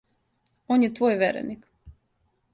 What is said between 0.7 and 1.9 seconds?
Он је твој вереник.